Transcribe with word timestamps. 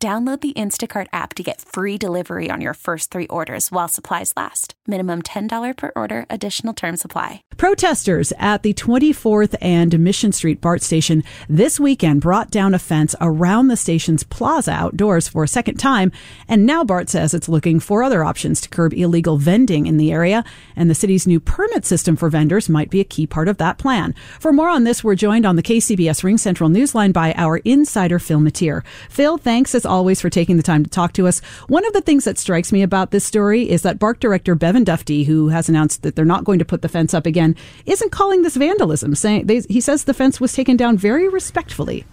Download 0.00 0.40
the 0.40 0.52
Instacart 0.52 1.08
app 1.12 1.34
to 1.34 1.42
get 1.42 1.60
free 1.60 1.98
delivery 1.98 2.50
on 2.50 2.60
your 2.60 2.74
first 2.74 3.10
three 3.10 3.26
orders 3.26 3.72
while 3.72 3.88
supplies 3.88 4.32
last. 4.36 4.74
Minimum 4.88 5.22
$10 5.22 5.76
per 5.76 5.92
order, 5.94 6.24
additional 6.30 6.72
term 6.72 6.96
supply. 6.96 7.42
Protesters 7.58 8.32
at 8.38 8.62
the 8.62 8.72
24th 8.72 9.54
and 9.60 9.98
Mission 9.98 10.32
Street 10.32 10.60
BART 10.60 10.80
station 10.80 11.22
this 11.48 11.78
weekend 11.78 12.20
brought 12.20 12.50
down 12.50 12.72
a 12.72 12.78
fence 12.78 13.14
around 13.20 13.68
the 13.68 13.76
station's 13.76 14.24
plaza 14.24 14.70
outdoors 14.70 15.28
for 15.28 15.44
a 15.44 15.48
second 15.48 15.76
time. 15.76 16.10
And 16.48 16.64
now 16.64 16.84
BART 16.84 17.10
says 17.10 17.34
it's 17.34 17.48
looking 17.48 17.80
for 17.80 18.02
other 18.02 18.24
options 18.24 18.60
to 18.62 18.68
curb 18.68 18.94
illegal 18.94 19.38
vending 19.38 19.86
in 19.86 19.96
the 19.96 20.12
area. 20.12 20.44
And 20.74 20.88
the 20.88 20.94
city's 20.94 21.26
new 21.26 21.40
permit 21.40 21.84
system 21.84 22.16
for 22.16 22.30
vendors 22.30 22.68
might 22.68 22.90
be 22.90 23.00
a 23.00 23.04
key 23.04 23.26
part 23.26 23.48
of 23.48 23.58
that 23.58 23.76
plan. 23.76 24.14
For 24.40 24.52
more 24.52 24.68
on 24.68 24.84
this, 24.84 25.04
we're 25.04 25.14
joined 25.16 25.44
on 25.44 25.56
the 25.56 25.62
KCBS 25.62 26.24
Ring 26.24 26.38
Central 26.38 26.70
Newsline 26.70 27.12
by 27.12 27.34
our 27.36 27.58
insider 27.58 28.18
Phil 28.18 28.40
Matier. 28.40 28.84
Phil, 29.10 29.36
thanks 29.36 29.74
as 29.74 29.84
always 29.84 30.20
for 30.20 30.30
taking 30.30 30.56
the 30.56 30.62
time 30.62 30.84
to 30.84 30.90
talk 30.90 31.12
to 31.14 31.26
us. 31.26 31.40
One 31.66 31.84
of 31.84 31.92
the 31.92 32.00
things 32.00 32.24
that 32.24 32.38
strikes 32.38 32.72
me 32.72 32.82
about 32.82 33.10
this 33.10 33.24
story 33.24 33.68
is 33.68 33.82
that 33.82 33.98
BART 33.98 34.20
director 34.20 34.54
Bevan 34.54 34.77
Dufty, 34.84 35.24
who 35.24 35.48
has 35.48 35.68
announced 35.68 36.02
that 36.02 36.16
they're 36.16 36.24
not 36.24 36.44
going 36.44 36.58
to 36.58 36.64
put 36.64 36.82
the 36.82 36.88
fence 36.88 37.14
up 37.14 37.26
again, 37.26 37.56
isn't 37.86 38.12
calling 38.12 38.42
this 38.42 38.56
vandalism. 38.56 39.14
Saying 39.14 39.46
they, 39.46 39.60
he 39.68 39.80
says 39.80 40.04
the 40.04 40.14
fence 40.14 40.40
was 40.40 40.52
taken 40.52 40.76
down 40.76 40.96
very 40.96 41.28
respectfully. 41.28 42.04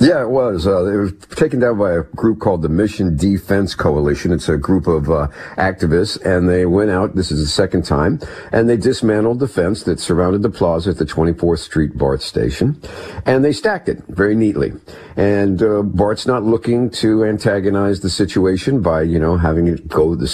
Yeah, 0.00 0.22
it 0.22 0.28
was. 0.28 0.66
Uh, 0.66 0.84
it 0.86 0.96
was 0.96 1.12
taken 1.36 1.60
down 1.60 1.78
by 1.78 1.92
a 1.92 2.02
group 2.02 2.40
called 2.40 2.62
the 2.62 2.68
Mission 2.68 3.16
Defense 3.16 3.76
Coalition. 3.76 4.32
It's 4.32 4.48
a 4.48 4.56
group 4.56 4.88
of 4.88 5.08
uh, 5.08 5.28
activists, 5.56 6.20
and 6.24 6.48
they 6.48 6.66
went 6.66 6.90
out. 6.90 7.14
This 7.14 7.30
is 7.30 7.40
the 7.40 7.46
second 7.46 7.84
time, 7.84 8.18
and 8.50 8.68
they 8.68 8.76
dismantled 8.76 9.38
the 9.38 9.46
fence 9.46 9.84
that 9.84 10.00
surrounded 10.00 10.42
the 10.42 10.50
plaza 10.50 10.90
at 10.90 10.98
the 10.98 11.04
24th 11.04 11.60
Street 11.60 11.96
BART 11.96 12.22
station, 12.22 12.80
and 13.24 13.44
they 13.44 13.52
stacked 13.52 13.88
it 13.88 14.02
very 14.08 14.34
neatly. 14.34 14.72
And 15.16 15.62
uh, 15.62 15.82
BART's 15.82 16.26
not 16.26 16.42
looking 16.42 16.90
to 16.90 17.24
antagonize 17.24 18.00
the 18.00 18.10
situation 18.10 18.82
by, 18.82 19.02
you 19.02 19.20
know, 19.20 19.36
having 19.36 19.68
it 19.68 19.86
go 19.86 20.16
the 20.16 20.26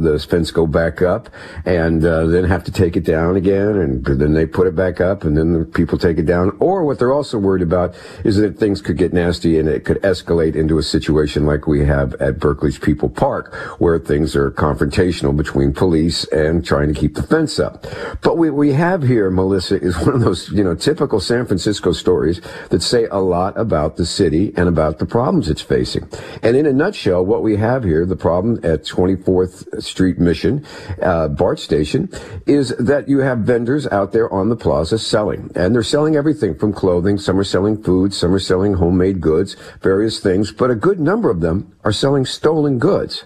the 0.00 0.26
fence 0.30 0.52
go 0.52 0.66
back 0.66 1.02
up, 1.02 1.28
and 1.64 2.04
uh, 2.04 2.26
then 2.26 2.44
have 2.44 2.62
to 2.64 2.72
take 2.72 2.96
it 2.96 3.04
down 3.04 3.34
again, 3.34 3.76
and 3.76 4.04
then 4.04 4.32
they 4.32 4.46
put 4.46 4.68
it 4.68 4.76
back 4.76 5.00
up, 5.00 5.24
and 5.24 5.36
then 5.36 5.54
the 5.54 5.64
people 5.64 5.98
take 5.98 6.18
it 6.18 6.26
down. 6.26 6.56
Or 6.60 6.84
what 6.84 7.00
they're 7.00 7.12
also 7.12 7.36
worried 7.36 7.62
about 7.62 7.96
is 8.24 8.36
that 8.36 8.58
things 8.58 8.80
could 8.80 8.96
get 8.96 9.07
nasty 9.12 9.58
and 9.58 9.68
it 9.68 9.84
could 9.84 10.00
escalate 10.02 10.54
into 10.54 10.78
a 10.78 10.82
situation 10.82 11.46
like 11.46 11.66
we 11.66 11.84
have 11.84 12.14
at 12.14 12.38
Berkeley's 12.38 12.78
People 12.78 13.08
Park, 13.08 13.54
where 13.80 13.98
things 13.98 14.34
are 14.36 14.50
confrontational 14.50 15.36
between 15.36 15.72
police 15.72 16.24
and 16.28 16.64
trying 16.64 16.92
to 16.92 16.98
keep 16.98 17.14
the 17.14 17.22
fence 17.22 17.58
up. 17.58 17.86
But 18.22 18.38
what 18.38 18.54
we 18.54 18.72
have 18.72 19.02
here, 19.02 19.30
Melissa, 19.30 19.80
is 19.80 19.96
one 19.98 20.14
of 20.14 20.20
those, 20.20 20.50
you 20.50 20.64
know, 20.64 20.74
typical 20.74 21.20
San 21.20 21.46
Francisco 21.46 21.92
stories 21.92 22.40
that 22.70 22.82
say 22.82 23.04
a 23.06 23.18
lot 23.18 23.58
about 23.58 23.96
the 23.96 24.06
city 24.06 24.52
and 24.56 24.68
about 24.68 24.98
the 24.98 25.06
problems 25.06 25.48
it's 25.48 25.62
facing. 25.62 26.08
And 26.42 26.56
in 26.56 26.66
a 26.66 26.72
nutshell, 26.72 27.24
what 27.24 27.42
we 27.42 27.56
have 27.56 27.84
here, 27.84 28.06
the 28.06 28.16
problem 28.16 28.56
at 28.64 28.84
24th 28.84 29.82
Street 29.82 30.18
Mission, 30.18 30.64
uh, 31.02 31.28
BART 31.28 31.58
station, 31.58 32.10
is 32.46 32.70
that 32.78 33.08
you 33.08 33.18
have 33.18 33.38
vendors 33.38 33.86
out 33.88 34.12
there 34.12 34.32
on 34.32 34.48
the 34.48 34.56
plaza 34.56 34.98
selling. 34.98 35.50
And 35.54 35.74
they're 35.74 35.82
selling 35.82 36.16
everything 36.16 36.54
from 36.54 36.72
clothing. 36.72 37.18
Some 37.18 37.38
are 37.38 37.44
selling 37.44 37.82
food. 37.82 38.12
Some 38.14 38.34
are 38.34 38.38
selling 38.38 38.74
homemade 38.98 39.20
goods, 39.20 39.56
various 39.80 40.18
things, 40.18 40.50
but 40.50 40.70
a 40.70 40.74
good 40.74 40.98
number 40.98 41.30
of 41.30 41.40
them 41.40 41.72
are 41.84 41.92
selling 41.92 42.26
stolen 42.26 42.78
goods. 42.78 43.24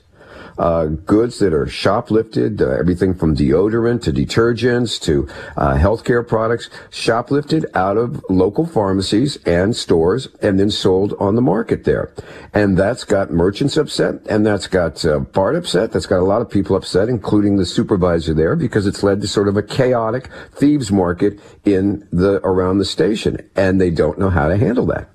Uh, 0.58 0.84
goods 0.84 1.38
that 1.38 1.54
are 1.54 1.64
shoplifted, 1.64 2.60
uh, 2.60 2.78
everything 2.78 3.14
from 3.14 3.34
deodorant 3.34 4.02
to 4.02 4.12
detergents 4.12 5.00
to 5.00 5.26
uh, 5.56 5.74
healthcare 5.76 6.26
products, 6.28 6.68
shoplifted 6.90 7.64
out 7.74 7.96
of 7.96 8.22
local 8.28 8.66
pharmacies 8.66 9.38
and 9.46 9.74
stores 9.74 10.28
and 10.42 10.60
then 10.60 10.70
sold 10.70 11.14
on 11.18 11.36
the 11.36 11.40
market 11.40 11.84
there. 11.84 12.12
And 12.52 12.76
that's 12.76 13.04
got 13.04 13.30
merchants 13.30 13.78
upset 13.78 14.16
and 14.28 14.44
that's 14.44 14.66
got 14.66 15.02
uh, 15.06 15.20
BART 15.20 15.56
upset. 15.56 15.90
That's 15.90 16.04
got 16.04 16.20
a 16.20 16.28
lot 16.32 16.42
of 16.42 16.50
people 16.50 16.76
upset, 16.76 17.08
including 17.08 17.56
the 17.56 17.64
supervisor 17.64 18.34
there, 18.34 18.54
because 18.54 18.86
it's 18.86 19.02
led 19.02 19.22
to 19.22 19.28
sort 19.28 19.48
of 19.48 19.56
a 19.56 19.62
chaotic 19.62 20.28
thieves 20.52 20.92
market 20.92 21.40
in 21.64 22.06
the 22.12 22.46
around 22.46 22.76
the 22.76 22.84
station, 22.84 23.38
and 23.56 23.80
they 23.80 23.90
don't 23.90 24.18
know 24.18 24.28
how 24.28 24.48
to 24.48 24.58
handle 24.58 24.84
that. 24.84 25.08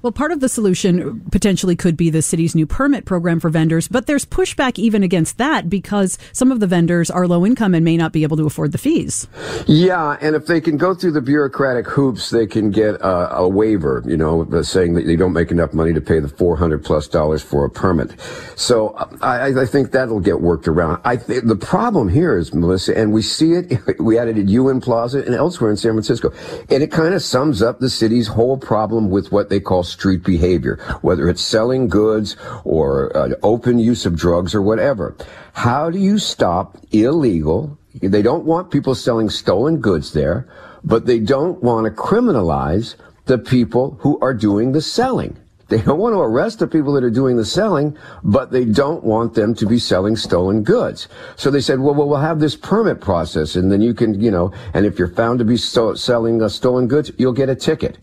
Well, 0.00 0.12
part 0.12 0.30
of 0.30 0.38
the 0.38 0.48
solution 0.48 1.20
potentially 1.32 1.74
could 1.74 1.96
be 1.96 2.08
the 2.08 2.22
city's 2.22 2.54
new 2.54 2.66
permit 2.66 3.04
program 3.04 3.40
for 3.40 3.50
vendors, 3.50 3.88
but 3.88 4.06
there's 4.06 4.24
pushback 4.24 4.78
even 4.78 5.02
against 5.02 5.38
that 5.38 5.68
because 5.68 6.18
some 6.32 6.52
of 6.52 6.60
the 6.60 6.68
vendors 6.68 7.10
are 7.10 7.26
low 7.26 7.44
income 7.44 7.74
and 7.74 7.84
may 7.84 7.96
not 7.96 8.12
be 8.12 8.22
able 8.22 8.36
to 8.36 8.46
afford 8.46 8.70
the 8.70 8.78
fees. 8.78 9.26
Yeah, 9.66 10.16
and 10.20 10.36
if 10.36 10.46
they 10.46 10.60
can 10.60 10.76
go 10.76 10.94
through 10.94 11.12
the 11.12 11.20
bureaucratic 11.20 11.88
hoops, 11.88 12.30
they 12.30 12.46
can 12.46 12.70
get 12.70 12.94
a, 13.00 13.38
a 13.38 13.48
waiver, 13.48 14.04
you 14.06 14.16
know, 14.16 14.48
saying 14.62 14.94
that 14.94 15.04
they 15.06 15.16
don't 15.16 15.32
make 15.32 15.50
enough 15.50 15.74
money 15.74 15.92
to 15.92 16.00
pay 16.00 16.20
the 16.20 16.28
400 16.28 16.84
plus 16.84 17.08
dollars 17.08 17.42
for 17.42 17.64
a 17.64 17.70
permit. 17.70 18.14
So 18.54 18.94
I, 19.20 19.62
I 19.62 19.66
think 19.66 19.90
that'll 19.90 20.20
get 20.20 20.40
worked 20.40 20.68
around. 20.68 21.00
I 21.04 21.16
th- 21.16 21.42
the 21.42 21.56
problem 21.56 22.08
here 22.08 22.38
is, 22.38 22.54
Melissa, 22.54 22.96
and 22.96 23.12
we 23.12 23.22
see 23.22 23.54
it, 23.54 23.80
we 23.98 24.16
it 24.16 24.38
at 24.38 24.48
UN 24.48 24.80
Plaza 24.80 25.24
and 25.24 25.34
elsewhere 25.34 25.70
in 25.70 25.76
San 25.76 25.92
Francisco, 25.92 26.32
and 26.70 26.84
it 26.84 26.92
kind 26.92 27.14
of 27.14 27.22
sums 27.22 27.62
up 27.62 27.80
the 27.80 27.90
city's 27.90 28.28
whole 28.28 28.58
problem 28.58 29.10
with 29.10 29.32
what 29.32 29.48
they 29.48 29.58
call 29.58 29.82
street 29.88 30.22
behavior, 30.22 30.76
whether 31.02 31.28
it's 31.28 31.42
selling 31.42 31.88
goods 31.88 32.36
or 32.64 33.16
uh, 33.16 33.30
open 33.42 33.78
use 33.78 34.06
of 34.06 34.16
drugs 34.16 34.54
or 34.54 34.62
whatever. 34.62 35.16
How 35.52 35.90
do 35.90 35.98
you 35.98 36.18
stop 36.18 36.78
illegal? 36.90 37.78
They 38.00 38.22
don't 38.22 38.44
want 38.44 38.70
people 38.70 38.94
selling 38.94 39.30
stolen 39.30 39.80
goods 39.80 40.12
there, 40.12 40.46
but 40.84 41.06
they 41.06 41.18
don't 41.18 41.62
want 41.62 41.86
to 41.86 41.90
criminalize 41.90 42.94
the 43.26 43.38
people 43.38 43.98
who 44.00 44.18
are 44.20 44.34
doing 44.34 44.72
the 44.72 44.82
selling. 44.82 45.36
They 45.68 45.82
don't 45.82 45.98
want 45.98 46.14
to 46.14 46.20
arrest 46.20 46.60
the 46.60 46.66
people 46.66 46.94
that 46.94 47.04
are 47.04 47.10
doing 47.10 47.36
the 47.36 47.44
selling, 47.44 47.96
but 48.24 48.50
they 48.50 48.64
don't 48.64 49.04
want 49.04 49.34
them 49.34 49.54
to 49.56 49.66
be 49.66 49.78
selling 49.78 50.16
stolen 50.16 50.62
goods. 50.62 51.08
So 51.36 51.50
they 51.50 51.60
said, 51.60 51.80
well, 51.80 51.94
well 51.94 52.08
we'll 52.08 52.18
have 52.18 52.40
this 52.40 52.56
permit 52.56 53.02
process, 53.02 53.54
and 53.54 53.70
then 53.70 53.82
you 53.82 53.92
can, 53.92 54.18
you 54.18 54.30
know, 54.30 54.50
and 54.72 54.86
if 54.86 54.98
you're 54.98 55.08
found 55.08 55.38
to 55.40 55.44
be 55.44 55.58
selling 55.58 56.42
uh, 56.42 56.48
stolen 56.48 56.88
goods, 56.88 57.12
you'll 57.18 57.34
get 57.34 57.50
a 57.50 57.54
ticket 57.54 57.98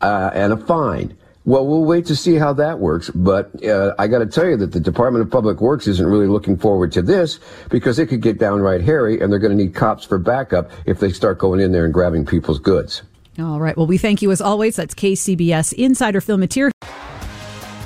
uh, 0.00 0.30
and 0.34 0.52
a 0.52 0.56
fine. 0.56 1.16
Well, 1.46 1.66
we'll 1.66 1.84
wait 1.84 2.06
to 2.06 2.16
see 2.16 2.36
how 2.36 2.54
that 2.54 2.78
works. 2.78 3.10
But 3.10 3.62
uh, 3.64 3.94
I 3.98 4.06
got 4.06 4.20
to 4.20 4.26
tell 4.26 4.46
you 4.46 4.56
that 4.56 4.72
the 4.72 4.80
Department 4.80 5.24
of 5.24 5.30
Public 5.30 5.60
Works 5.60 5.86
isn't 5.86 6.06
really 6.06 6.26
looking 6.26 6.56
forward 6.56 6.90
to 6.92 7.02
this 7.02 7.38
because 7.68 7.98
it 7.98 8.06
could 8.06 8.22
get 8.22 8.38
downright 8.38 8.80
hairy, 8.80 9.20
and 9.20 9.30
they're 9.30 9.38
going 9.38 9.56
to 9.56 9.62
need 9.62 9.74
cops 9.74 10.04
for 10.04 10.18
backup 10.18 10.70
if 10.86 11.00
they 11.00 11.10
start 11.10 11.38
going 11.38 11.60
in 11.60 11.72
there 11.72 11.84
and 11.84 11.92
grabbing 11.92 12.24
people's 12.24 12.58
goods. 12.58 13.02
All 13.38 13.60
right. 13.60 13.76
Well, 13.76 13.86
we 13.86 13.98
thank 13.98 14.22
you 14.22 14.30
as 14.30 14.40
always. 14.40 14.76
That's 14.76 14.94
KCBS 14.94 15.74
Insider 15.74 16.20
Phil 16.20 16.38
Matier. 16.38 16.70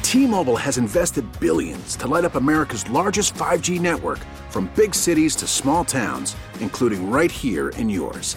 T-Mobile 0.02 0.56
has 0.56 0.78
invested 0.78 1.24
billions 1.40 1.96
to 1.96 2.06
light 2.06 2.24
up 2.24 2.34
America's 2.34 2.88
largest 2.90 3.34
5G 3.34 3.80
network, 3.80 4.18
from 4.50 4.70
big 4.74 4.94
cities 4.94 5.36
to 5.36 5.46
small 5.46 5.84
towns, 5.84 6.34
including 6.60 7.10
right 7.10 7.30
here 7.30 7.70
in 7.70 7.90
yours. 7.90 8.36